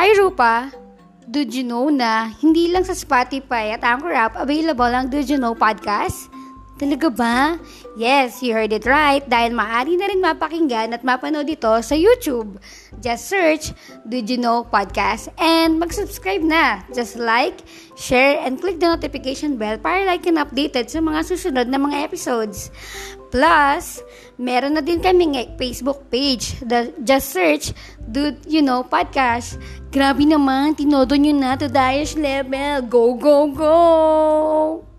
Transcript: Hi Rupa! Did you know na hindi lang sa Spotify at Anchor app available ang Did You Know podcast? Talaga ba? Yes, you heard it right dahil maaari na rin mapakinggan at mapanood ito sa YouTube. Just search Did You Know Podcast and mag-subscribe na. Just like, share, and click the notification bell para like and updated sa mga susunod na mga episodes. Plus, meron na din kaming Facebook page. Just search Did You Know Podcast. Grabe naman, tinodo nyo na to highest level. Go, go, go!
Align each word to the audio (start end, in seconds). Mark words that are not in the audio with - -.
Hi 0.00 0.16
Rupa! 0.16 0.72
Did 1.28 1.52
you 1.52 1.60
know 1.60 1.92
na 1.92 2.32
hindi 2.40 2.72
lang 2.72 2.88
sa 2.88 2.96
Spotify 2.96 3.76
at 3.76 3.84
Anchor 3.84 4.16
app 4.16 4.32
available 4.32 4.88
ang 4.88 5.12
Did 5.12 5.28
You 5.28 5.36
Know 5.36 5.52
podcast? 5.52 6.32
Talaga 6.80 7.12
ba? 7.12 7.60
Yes, 8.00 8.40
you 8.40 8.56
heard 8.56 8.72
it 8.72 8.88
right 8.88 9.20
dahil 9.28 9.52
maaari 9.52 10.00
na 10.00 10.08
rin 10.08 10.24
mapakinggan 10.24 10.96
at 10.96 11.04
mapanood 11.04 11.44
ito 11.52 11.68
sa 11.84 11.92
YouTube. 11.92 12.56
Just 13.04 13.28
search 13.28 13.76
Did 14.08 14.32
You 14.32 14.40
Know 14.40 14.64
Podcast 14.64 15.28
and 15.36 15.76
mag-subscribe 15.76 16.40
na. 16.40 16.80
Just 16.96 17.20
like, 17.20 17.60
share, 18.00 18.40
and 18.40 18.56
click 18.56 18.80
the 18.80 18.88
notification 18.88 19.60
bell 19.60 19.76
para 19.76 20.08
like 20.08 20.24
and 20.24 20.40
updated 20.40 20.88
sa 20.88 21.04
mga 21.04 21.28
susunod 21.28 21.68
na 21.68 21.76
mga 21.76 22.08
episodes. 22.08 22.72
Plus, 23.28 24.00
meron 24.40 24.74
na 24.74 24.82
din 24.82 25.04
kaming 25.04 25.36
Facebook 25.60 26.08
page. 26.08 26.56
Just 27.04 27.36
search 27.36 27.76
Did 28.08 28.40
You 28.48 28.64
Know 28.64 28.88
Podcast. 28.88 29.60
Grabe 29.90 30.22
naman, 30.22 30.70
tinodo 30.78 31.18
nyo 31.18 31.34
na 31.34 31.58
to 31.58 31.66
highest 31.66 32.14
level. 32.14 32.86
Go, 32.86 33.18
go, 33.18 33.50
go! 33.50 34.89